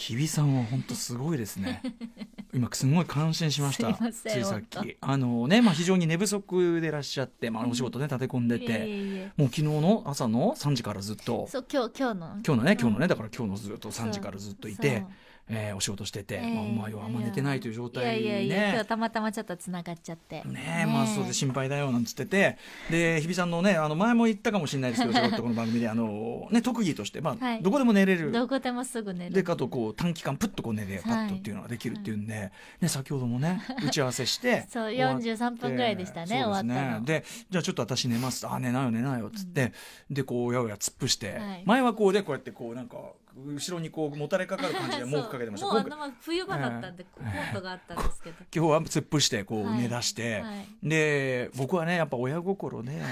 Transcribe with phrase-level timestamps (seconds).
[0.00, 1.82] 日比さんは本当すごいですね。
[2.54, 3.92] 今すごい感心しました。
[4.10, 4.96] ついさっき。
[4.98, 11.46] あのね、まあ、非常に寝不足でいらっしゃって、まあ、お仕事ね立て込んでて、もう昨日の朝の3時からずっと。
[11.48, 12.26] そう今日今日の。
[12.44, 15.04] 今日のね今日のね、だから今日のずっと3時からずっといて。
[15.50, 20.42] えー、お仕事してて、えー、まあ、お前はあんま寝てないという状態ねいやいやいや今日たまたまちょっとつながっちゃって。
[20.46, 22.58] ねねまあそれで心配だよなんつってて。
[22.90, 28.30] で日比さんのねあの前も言ったかもしれないですけどちょっとこの番組であの、ね、特技として、まあ、はい、どこでも寝れる。
[28.32, 29.34] どこでもすぐ寝る。
[29.34, 37.04] でかとこう短期間プッとこう寝れパッとっていうのができるっていうんで、はい、ね、先ほどもね 打ち合わせしてそう43分ぐらいでしたね終わったの。
[37.04, 38.46] でじゃあちょっと私寝ます。
[38.46, 39.72] あ寝ないよ寝ないよっつって、
[40.10, 42.96] うん、でこうやうや突っ伏して、はい、前はこうでこうやってこうなんか
[43.36, 45.66] 後ろにこうもたれかかる感じで毛布かけてました。
[45.66, 48.36] もう冬場だったんで、コートがあったんですけど。
[48.54, 50.52] 今日は突っ伏してこう寝出して、は
[50.82, 53.02] い、で僕はねやっぱ親心ね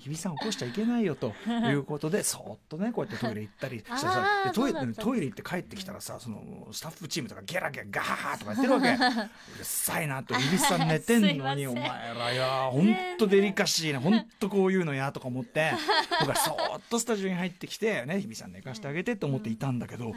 [0.00, 8.88] 日比 さん起こしちゃいけないよと いうことでそっとねこうやってトイレ行ったりしたさ トイレトイレ行って帰ってきたらさそのスタッフチームとかゲラゲラガーとかやってるわけ。
[8.90, 15.72] うるさいなと日比さん寝てんのにお前らや本当デリカシーな本当こういうのやとか思って
[16.20, 20.14] 僕はそっとスタジオに入ってきてね日比さん寝かしてあげてと思っていたんだけど、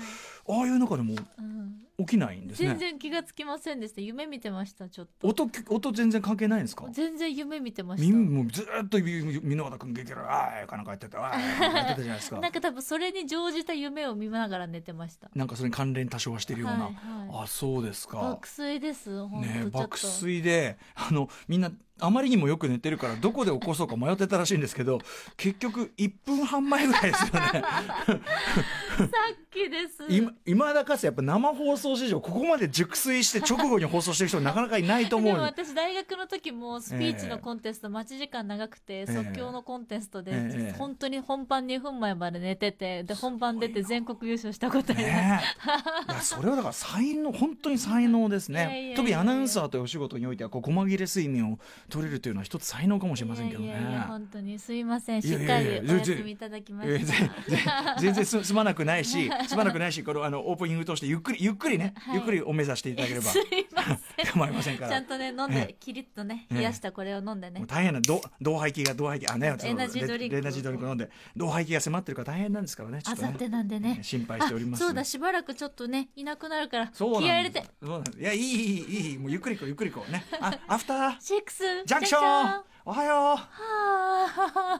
[0.47, 1.15] ああいう中でも
[1.99, 4.01] 起きないんですね、全然気がつきませんでした。
[4.01, 5.27] 夢見てましたちょっと。
[5.27, 6.87] 音音全然関係ないんですか？
[6.91, 8.17] 全然夢見てました。
[8.17, 11.19] もうずっと箕輪田君ゲゲラああかなんかやってた。
[11.19, 12.39] ああやってたじゃないですか。
[12.41, 15.29] なんか多分それに乗じた夢を見ながら寝てました。
[15.35, 18.17] なんかそれに関連多少はしてるような、はいはい、あそうですか。
[18.17, 24.99] 爆睡ですね爆睡であのみんなあまりにもよく寝てるからどこで起こそうか迷ってたらしいんですけど
[25.37, 27.31] 結局1分半前ぐらいですよね。
[27.53, 27.63] さ
[28.17, 28.19] っ
[29.51, 30.03] きです。
[30.09, 48.93] 今今だかつてやっぱ生放送史上ここまで熟睡して直後に放送してる人なかなかいないと思うでも私大学の時もスピーチのコンテスト、待ち時間長くて、即興のコンテストで、えー、本当に本番2分前まで寝ててで本番出て全国優勝したことあります、ね、それはだから才能本当に才能ですね。
[48.95, 51.59] 特にアナウンサーというお仕事においてはこう細切れ睡眠を
[51.89, 54.05] 取れるというのは一つ才能かもしれませんけどね。
[54.07, 55.21] 本当にすいません。
[55.21, 57.99] しっかりお休みいただきました。
[57.99, 63.31] 全然すすまなくないし、すまなくないし、このあのオープニングとしてゆっくりゆっくりね、はい、ゆっくりお目指していただければ
[64.33, 64.89] 構いませんから。
[64.89, 67.63] ちゃんとね飲んでキリッとね冷やしたこれを飲んでね。
[67.67, 72.99] 大変な同同排気が同排気あねエナジードリンクエナジードリンク飲んで同排気が迫ってるから大変なんですからね。
[73.05, 74.83] あさってなんでね心配しております。
[74.83, 77.63] そうだしばらくちょっとねいなくなるから気合入れて。
[77.81, 80.25] そうなんいやいいいいいいもうゆっくりこうゆっくりこうね。
[80.39, 82.63] あ アフターシックスジャンクション。
[82.85, 83.17] おはよう。
[83.37, 83.47] は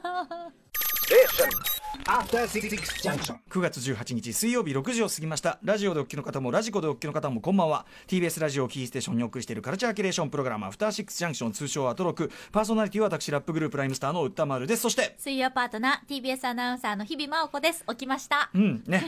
[0.02, 1.70] あ。
[1.94, 5.60] 9月18日水曜日6時を過ぎました。
[5.62, 7.86] ラジオでお聞きの方もラジコでお聞きの方もこんばんは。
[8.08, 12.32] TBS ラジオキーステーションにお送りしているカルチャーキュレーションプログラムアフターシックスジャンクション通称アトロク。
[12.50, 14.82] パーソナリティは私ラップグループライムスターの歌丸です。
[14.82, 17.84] そして水曜パートナー TBS アナウンサーの日々真央子です。
[17.88, 18.50] 起きました。
[18.52, 19.04] うんね。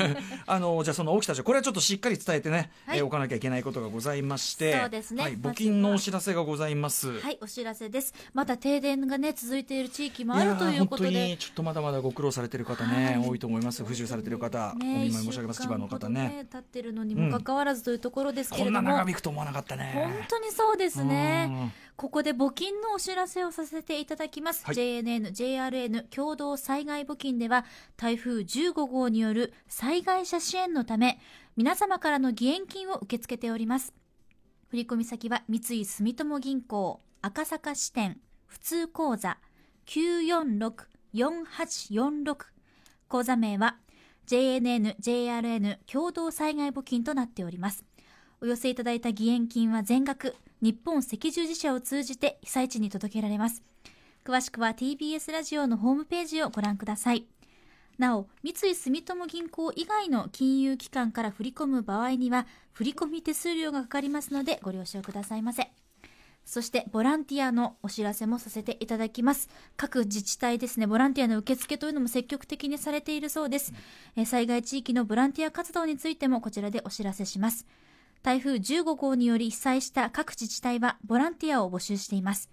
[0.46, 4.80] あのじゃあその起きたこれはちょっとしっかり伝えてね、はい、えー、おかなきゃいけないことがございまして。
[4.80, 7.20] そうですね、はい、募金のお知らせがございます。
[7.20, 8.14] はいお知らせです。
[8.32, 11.10] まだ停電がね続いている地域もあるということで。
[11.10, 13.84] 本当にちょっとまだまだご苦労されてる方ね、はい、多いと思います。
[13.84, 16.28] 不自由されてる方、ね、お見舞い申し上げます千葉の方ね。
[16.28, 19.92] ね立ってるのにもかかわらずというところですけれども、うん、こんな長引くと思わなかったね。
[19.94, 21.72] 本当にそうですね。
[21.96, 27.66] ここで募金のお知らせをさせていただきます、はい、JNN、JRN 共同災害募金では
[27.98, 31.20] 台風15号による災害者支援のため
[31.58, 33.92] 皆様からの義援金を受け付けております。
[34.70, 39.38] 振込先は三井住友銀行赤坂支店普通口座
[41.14, 42.36] 4846
[43.08, 43.76] 口座名は
[44.26, 47.84] JNN、JRN 共同災害募金となっております。
[48.40, 53.62] お寄せいただいた義援金は全額、日本赤十字社を通じて被災地に届けられます。
[54.24, 57.26] 詳しくは TBS ラジオのホームページをご覧ください。
[57.98, 65.70] なお、三井住友銀行以外の金融機関から振り込む場合には、振込手数料がかかりますのでご了承くださいませ。
[66.44, 69.48] そしてボランティアのお知らせもさせていただきます。
[69.76, 73.72] 各自治体ですね、ボランティアの受付というのも積極的にされているそうです。
[74.16, 77.66] え災害地域のボランティア活動についてもこちらでお知らせします。
[78.22, 82.50] 台風15号により被災した各自治体はボランティアを募集しています。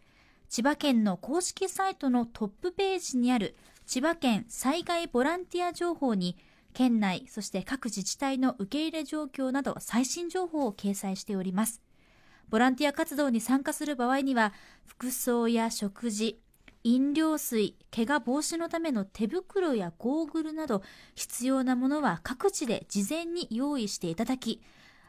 [0.50, 6.38] 千葉県の公式サイトのトップページにある千葉県災害ボランティア情報に
[6.74, 11.82] 県内、そして各自治体の受け入れ状況など最新情報を掲載しております。
[12.50, 14.54] ボランティア活動に参加する場合には、
[14.86, 16.40] 服装や食事、
[16.84, 20.82] 飲料水、怪我防止のための手袋やゴーグルなど
[21.16, 24.62] 必要なものは各地で事前に用意していただき、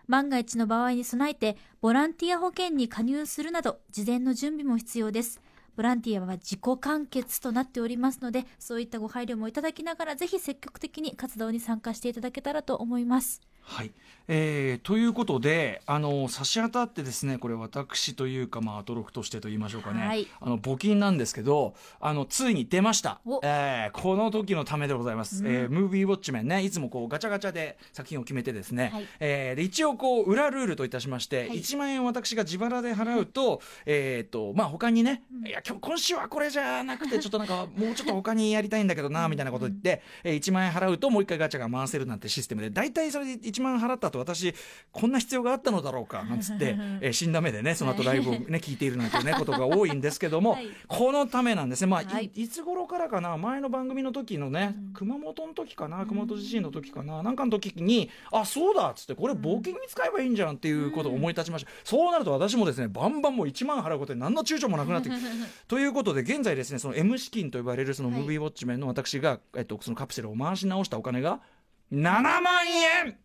[0.09, 5.41] 万が一の場合に備えてボランティア保険に加入するなど事前の準備も必要です。
[5.77, 13.41] ボランティアは自己完結となっておりますので、そういったご配慮もいただきながらぜひ積極的に活動に参加していただけたらと思います。
[13.69, 13.93] はい。
[14.31, 44.55] えー、ということであの差し当たってですねこれ私というかまあアトロクとしてと言いましょうかね、はい、あの募金なんですけどあのついに出ました、えー、この時のためでございます、うん、えー、ムービーウォッチメンねいつもこうガチャガチャで作品を決めてですね、はい、えー、で一応こう裏ルールといたしまして、はい、1万円私が自腹で払うと、えっ、とまあ他にね、うん、いや今日今週はこれじゃなくて ちょっとなんかもうちょっと他にやりたいんだけどなみたいなこと言って、えー、1万円払うともう一回ガチャが回せるなんてシステムで大体それで1万円払った後私
[44.93, 51.87] こんな必要があったのだろうかなんつって、 えー、死んだ目でねその後ライブをね、聞いているなんてねことが多いんですけども、 はい、このためなんですね。
[51.87, 65.11] まあ、はい、いつ頃からかな前の番組の時のね、うん、熊本の時かな熊本地震の時かな、うん、なんかの時にあそうだっつってこれ募金に使えばいいんじゃんっていうことを思い立ちました、うん、そうなると私もですねバンバンもう1万払うことに何の躊躇もなくなって
[65.69, 71.41] ということで現在ですねその M 資金と呼ばれるそのムービーウォッチメンの私が、えっと、そのカプセルを回し直したお金が
[71.93, 72.67] 7万
[73.07, 73.17] 円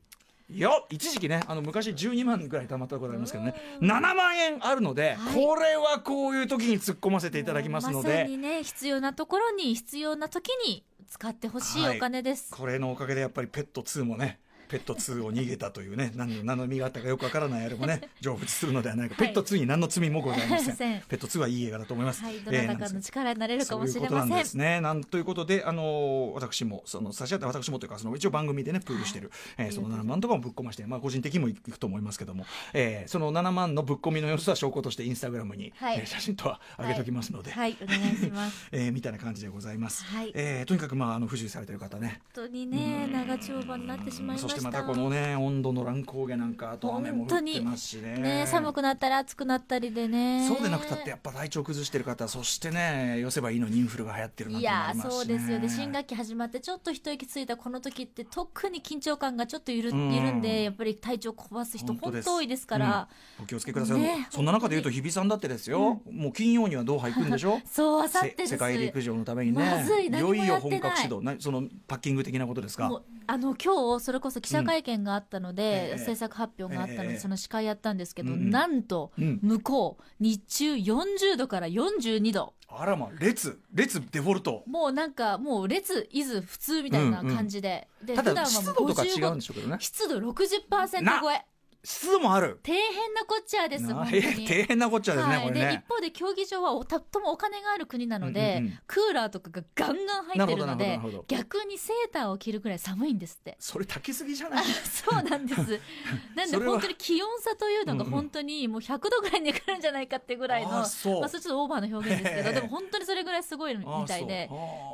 [0.59, 3.55] よ一時期ねあの昔12万ぐらい貯まったことありますけどね。
[3.81, 14.39] 7万円あるので、はい、これはこういう時に突っ込ませていただきますので、まさにね必要なところに必要な時に使ってほしいお金です、はい、これのおかげでやっぱりペット2もね
[14.73, 21.01] ペット2を逃げたというね 何の何の意味があったかよくわからないあれもね 成仏するのではないか、はい、ペット2に何の罪もございません。
[21.01, 24.81] ペット2はいい映画だと思います、はい、どなたかの力になれるかもしれません、えー、なんですね。
[24.81, 40.31] なんということであのー、私もその差し当て私もというかその一応番組でねプールしてる、はい、えー、その7万とかもぶっ込ましてまあ個人的にもいくと思いますけども、えー、その7万のぶっ込みの様子は証拠としてインスタグラムに、はい、えー、写真とは上げときますので、はい、はい、お願いします、 えー、みたいな感じでございます、はい。
[40.33, 42.21] えー、とにかくまああの不自由されてる方ね。
[42.35, 48.17] 本当にね長丁場になってしまいましたまたこのね温度の乱高下なんかあと雨も降ってますしね。
[48.17, 50.47] ね寒くなったり暑くなったりでね。
[50.47, 60.41] そうでなくたってやっぱ体調崩してる方そしてね寄せばいいのにインフルが流行ってるなんていやそうですよで新学期始まってちょっと一息ついたこの時って特に緊張感がちょっと緩緩ん。
[60.41, 63.07] でやっぱり体調壊す人本当多いですから、
[63.39, 67.59] うん、お気をつけください、ね、そんな中でいうと日比さんだってですよ、うん、もう金曜にはドーハ行くんでしょ？
[67.69, 69.85] そうあさって世界陸上のためにね。
[70.09, 71.21] いよいよ本格始動。
[71.21, 73.01] なそのパッキング的なことですか？
[73.25, 82.53] あの今日それこそ記者会見があったので、うん、制作発表があったので、その司会やったんですけど、なんと向こう日中40度から42度。
[82.75, 84.63] あらま列列デフォルト。
[84.65, 89.77] もうなんかもう列イズ普通みたいな感じで、でただ湿度とか違うんでしょうけどね。
[89.79, 91.45] 湿度60%超え
[91.85, 92.59] 湿度もある。
[92.65, 94.21] 底辺なこっちゃです本当に。
[94.21, 95.67] 底辺なこっちゃですね、はい、これね。
[95.67, 103.57] で一方で競技場はとってもお金がある国なので、うんうんうん、クーラーとかがガンガン入ってるので逆にセーターを着るくらい寒いんですって。
[103.59, 104.65] それ炊きすぎじゃない？
[104.87, 105.79] そうなんです。
[106.35, 114.49] なんで本当に気温差というのが本当にもう100度ぐらいにくるんじゃないかってぐらいのあまあ、それちょっとオーバーな表現ですけどでも本当にそれぐらいすごいみたいで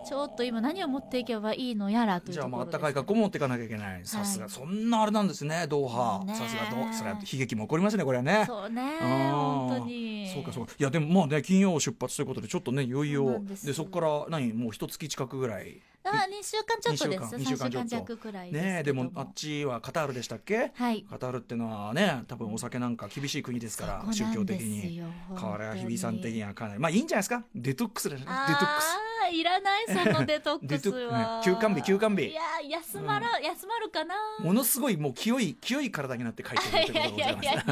[0.08, 4.06] ちょっと今何を持っていけばいいのやらというところです、ね、じゃあもうあったかい格好持っていかなきゃいけない。
[4.06, 8.44] さすが、はい、そんなあれなんですねドーハさすがドそれは悲劇も起こりますねこれはね。
[8.48, 10.32] そうね本当に。
[10.34, 10.74] そうかそうか。
[10.78, 13.42] いやでもまあね金曜出発ということでちょっとねいよいよ。
[13.64, 15.82] でそこから何もう一月近くぐらい
[16.12, 17.36] あ2週間ちょっとです。
[17.36, 25.02] 2週間弱くらいねでもあっちはカタールでしたっけ、はい、カタールっていうのはね多分お酒なんか厳しい国ですから宗教的に。
[25.40, 26.80] これは日比さん的にはかなり。
[26.80, 27.44] まあいいんじゃないですか？
[27.56, 29.10] デトックスでデトックス。
[29.32, 31.42] いらないそのデトックスは。
[31.46, 32.30] 休館日休館日。
[32.30, 32.42] いや
[32.80, 34.16] 休まら、うん、休まるかな。
[34.40, 37.72] ものすごいもう清い清い体になって書いてるってことでございま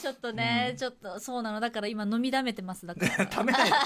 [0.00, 0.02] す。
[0.02, 1.60] ちょっとね、うん、ちょっとそうなの。
[1.60, 3.26] だから今飲みだめてますだから。
[3.26, 3.70] ためない。
[3.70, 3.76] よ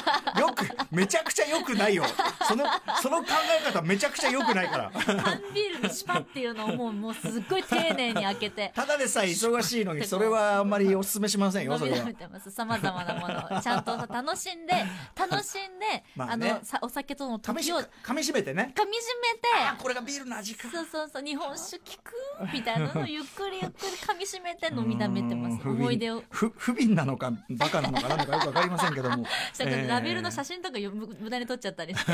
[0.55, 2.05] くめちゃくちゃよくないよ。
[2.49, 2.65] その
[3.01, 3.29] その考
[3.61, 4.91] え方めちゃくちゃよくないから。
[4.93, 8.73] 缶ビールにシパっていうのをもうもうすっごい丁寧に開けて。
[8.75, 12.51] ただでさえ忙しいのに それはあんまりお勧めしませんよ飲みだめてます？
[12.51, 14.73] さまざまなものをちゃんと楽しんで
[15.17, 18.73] 楽しんで、 まあ、ね、あのさお酒との時を噛みしめてね。
[18.77, 19.49] 噛みしめて。
[19.83, 20.69] これがビールの味か。
[20.71, 22.53] そうそうそう日本酒効く？
[22.53, 25.69] みたいなのをゆっくりゆっくり噛みしめて飲みだめてます。
[25.69, 26.23] 思い出を。
[26.31, 29.25] 不不憫なのかバカなのか何のかよくわかりませんけども。
[29.89, 30.79] ラベルの写真とか
[31.21, 32.13] 無駄に撮っちゃったりして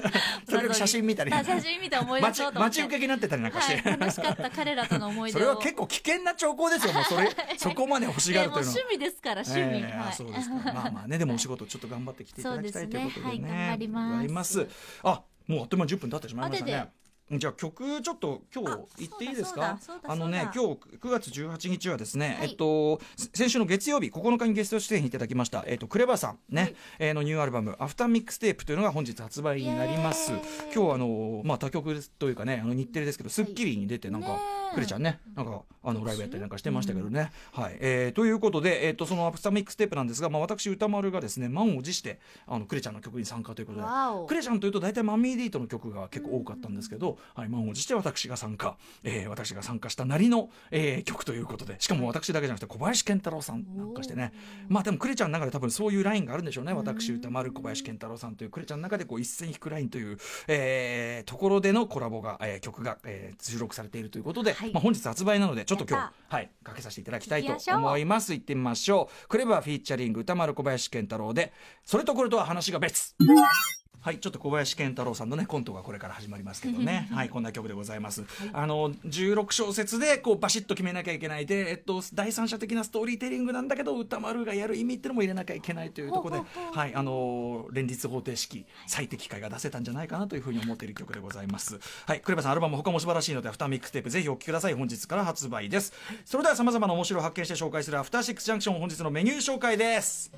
[0.74, 1.30] 写真見たり。
[1.30, 10.54] 写真見て思い出そうと待ち受けになってたりなんかして、はい、楽しかった彼らとの思い出それは結構危険な兆候ですよもうそれそこまで欲しがるというのは、趣味ですから趣味、えー、はい、そうですか。
[10.54, 14.66] まあまあねでもお仕事ちょっと頑張ってきていただきたいということでね、はい、頑張ります。
[15.02, 16.92] あもうあっという間10分経ってしまいましたね
[17.32, 19.78] じゃあ曲ちょっと今日言っていいですか？
[20.02, 23.00] あのね今日9月18日はですね、はい、えっと
[23.32, 30.32] 先週の月曜日9日にゲスト出演いただきましたえっと KREVAさんね、はい、えー、のニューアルバムアフターミックステープというのが本日発売になります。
[30.74, 34.36] 今日あのまあ他局というかねあの日テレですけど『スッキリ』に出てなんか、は
[34.72, 42.18] い、クレちゃんねなんかあのライブやったりなんかしてましたけどね、うん、はい、えー、ということでえっとその AFTERMIXTAPE なんですがまあ私宇多丸がですね満を持して
[42.48, 43.86] あのクレちゃんの曲に参加ということで。
[44.26, 51.76] クレちゃんというと大体 Mummy-D との曲が結構多かったんですけど、はい、満を持して私が参加、えー、私が参加したなりの、えー、曲ということで。
[51.78, 54.32] しかも私だけじゃなくて小林賢太郎さんなんかしてね。
[54.68, 56.72] まあでもクレちゃんの中で多分そういうラインがあるんでしょうね。
[56.72, 68.32] 私宇多丸小林賢太郎さんというクレちゃんの中でこう一線引くラインという、えー、ところでのコラボが、えー、曲が、えー、収録されているということで、はい、まあ、本日発売なのでちょっと今日はいかけさせていただきたいと思います。
[68.32, 69.28] 行ってみましょう。
[69.28, 71.52] クレバーフィーチャリング歌丸小林健太郎で
[71.84, 73.14] それとこれとは話が別
[74.02, 78.22] はい、ちょっと小林健太郎さんのねコントがこれから始まりますけどね、 はい、こんな曲でございます。
[78.22, 86.42] はい、あの16小節でこうバシッと決めなきゃいけないで、えっと第三者的なストーリーテリングなんだけど歌丸がやる意味ってのも入れなきゃいけないというところで、
[86.72, 91.78] はい、あの連立方程式最適解が出せたんじゃないかなというふうに思っている曲でございます。
[92.06, 94.74] はい、 KREVA さんアルバム他も素晴らしいので AFTERMIXTAPE ぜひお聴きください。
[94.74, 95.92] 本日から発売です。
[96.24, 100.32] それではさまざまな面白を発見して紹介するアフターシックスジャンクション本日のメニュー紹介です。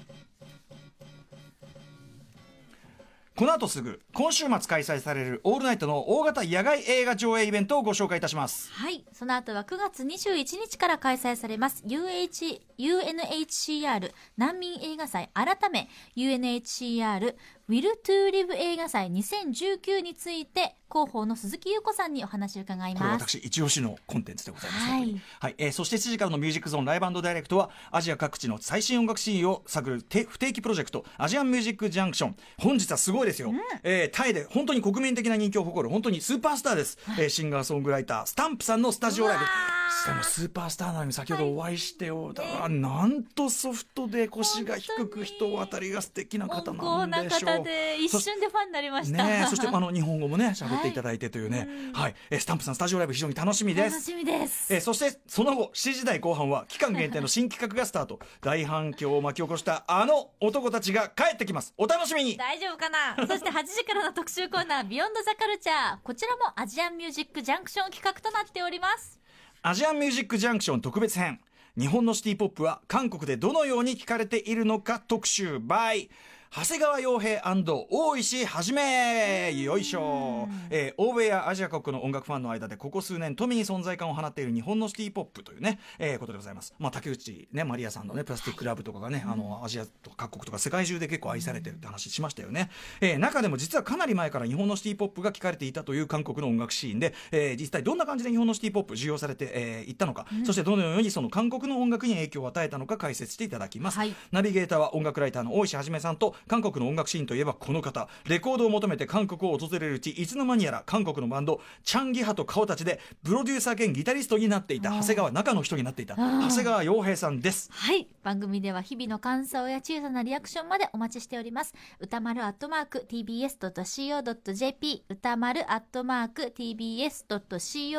[3.35, 8.71] この後すぐ今週末開催されるオールナイトの大型野外映画上映イベントをご紹介いたします。
[8.73, 9.07] はい。
[9.15, 17.35] その後は9月21日から開催されます UH UNHCR 難民映画祭改め UNHCR
[17.69, 23.25] WILL2LIVE 映画祭2019について広報の鈴木優子さんにお話を伺います。
[23.25, 24.90] 私一押しのコンテンツでございます。
[24.90, 25.54] はい、はい。
[25.59, 32.37] えー、そして7時からのミュージックゾーンライブダイレクトはアジア各地の最新音楽シーンを探る不定期プロジェクトアジアンミュージックジャンクション。
[32.59, 39.45] 本日はすごいですよ、うん、えー、タイで本当に国民的な人気を誇る本当にスーパースターです、えー、シンガーソングライタースタンプさんのスタジオライブ
[39.91, 46.73] しかもスーパースターなのに先ほどお会いしておだ、はい、なんとソフトで腰が低く人当たりが素敵な方
[47.07, 47.65] なんでしょう
[48.01, 49.25] 一瞬でファンになりました。
[49.25, 53.97] ね、そしてあの日本語もね喋っていただいてというね、 はい、えスタンプさんスタジオライブ非常に楽しみです。
[53.97, 54.75] 楽しみです。
[54.75, 58.19] えそしてその後7時台後半は期間限定の新企画がスタート。
[58.41, 61.75] 大反響を巻き起こしたあの男たちが帰ってきます。
[61.77, 62.37] お楽しみに。
[62.37, 63.27] 大丈夫かな？
[63.27, 69.22] そして8時からの特集コーナービヨンドザカルチャーこちらもアジアンミュージックジャンクション企画となっております。
[69.64, 71.38] アジアンミュージックジャンクション特別編。
[71.78, 76.09] 日本のシティポップは韓国でどのように聞かれているのか特集 by
[76.55, 79.55] 長谷川洋平大石はじめ。
[79.57, 92.69] よいしょ、えー、欧米やアジア国の音楽ファンの間でここ数年富に存在感を放っている日本のシティポップというね、えー、ことでございます、まあ、竹内、ね、マリアさんのねプラスティックラブとかがね、あのアジアとか各国とか世界中で結構愛されてるって話しましたよね、
[93.01, 108.09] えー、中でも実はかなり前から日本のシティポップが聞かれていたという韓国の音楽シーンで、えー、実際どんな感じで日本のシティポップ需要されてい、えー、ったのか、うん、そしてどのようにその韓国の音楽に影響を与えたのか解説していただきます、はい、ナビゲーターは音楽ライターの大石はじめさんと韓国の音楽シーンンといえばこの方。
[108.29, 117.71] レコードを求めて韓国を訪れるうちいつの間にやら韓国のバンドチャンギハと顔たちでプロデューサー兼ギタリストになっていた長谷川中の人になっていた長谷川洋平さんです。
[117.73, 118.07] はい。
[118.23, 121.75] 番組では日々の感想や小さなリアクションまでお待ちしております。
[122.01, 127.97] 歌丸アットマーク tbs.co.jp 歌丸アットマーク tbs.co.jp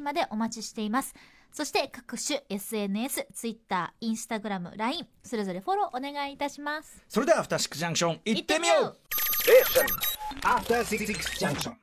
[0.00, 1.14] までお待ちしています
[1.56, 7.02] そして各種 SNS、Twitter、Instagram、LINE、それぞれフォローお願いいたします。
[7.08, 8.96] それではアフターシックスジャンクション行ってみよう。
[10.44, 11.76] アフターシックスジャンクション